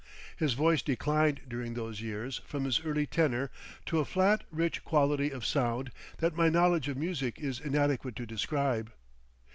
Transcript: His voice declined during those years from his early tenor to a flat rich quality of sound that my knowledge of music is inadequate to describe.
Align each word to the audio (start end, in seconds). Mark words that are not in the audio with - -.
His 0.35 0.55
voice 0.55 0.81
declined 0.81 1.41
during 1.47 1.75
those 1.75 2.01
years 2.01 2.41
from 2.47 2.63
his 2.65 2.79
early 2.83 3.05
tenor 3.05 3.51
to 3.85 3.99
a 3.99 4.03
flat 4.03 4.43
rich 4.49 4.83
quality 4.83 5.29
of 5.29 5.45
sound 5.45 5.91
that 6.17 6.35
my 6.35 6.49
knowledge 6.49 6.87
of 6.87 6.97
music 6.97 7.37
is 7.37 7.59
inadequate 7.59 8.15
to 8.15 8.25
describe. 8.25 8.91